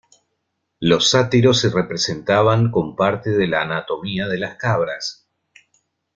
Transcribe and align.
Los 0.79 1.11
sátiros 1.11 1.59
se 1.59 1.69
representaban 1.69 2.71
con 2.71 2.95
parte 2.95 3.29
de 3.29 3.45
la 3.47 3.61
anatomía 3.61 4.27
de 4.27 4.39
las 4.39 4.55
cabras. 4.57 5.27